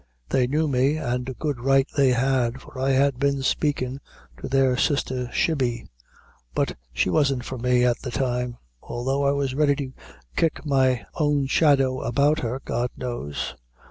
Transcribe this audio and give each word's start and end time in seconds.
They 0.29 0.47
knew 0.47 0.67
me, 0.67 0.97
and 0.97 1.37
good 1.37 1.59
right 1.59 1.87
they 1.95 2.09
had, 2.09 2.59
for 2.59 2.79
I 2.79 2.89
had 2.89 3.19
been 3.19 3.43
spakin' 3.43 4.01
to 4.41 4.47
their 4.47 4.75
sister 4.75 5.29
Shibby, 5.31 5.85
but 6.55 6.75
she 6.91 7.11
wasn't 7.11 7.43
for 7.45 7.59
me 7.59 7.85
at 7.85 7.99
the 7.99 8.09
time, 8.09 8.57
although 8.81 9.23
I 9.23 9.31
was 9.33 9.53
ready 9.53 9.75
to 9.75 9.93
kick 10.35 10.65
my 10.65 11.05
own 11.17 11.45
shadow 11.45 12.01
about 12.01 12.39
her, 12.39 12.59
God 12.65 12.89
knows. 12.97 13.53